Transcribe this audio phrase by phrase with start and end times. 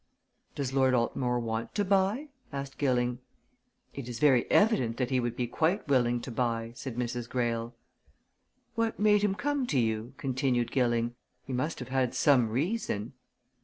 [0.55, 3.19] "Does Lord Altmore want to buy?" asked Gilling.
[3.93, 7.29] "It is very evident that he would be quite willing to buy," said Mrs.
[7.29, 7.75] Greyle.
[8.73, 11.13] "What made him come to you," continued Gilling.
[11.43, 13.13] "He must have had some reason?"